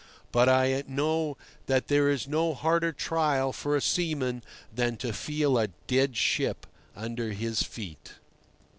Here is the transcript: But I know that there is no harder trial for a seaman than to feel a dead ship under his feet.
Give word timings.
But 0.31 0.49
I 0.49 0.83
know 0.87 1.37
that 1.67 1.87
there 1.87 2.09
is 2.09 2.27
no 2.27 2.55
harder 2.55 2.91
trial 2.91 3.53
for 3.53 3.75
a 3.75 3.81
seaman 3.83 4.43
than 4.73 4.97
to 4.97 5.13
feel 5.13 5.59
a 5.59 5.67
dead 5.85 6.17
ship 6.17 6.65
under 6.95 7.33
his 7.33 7.61
feet. 7.61 8.13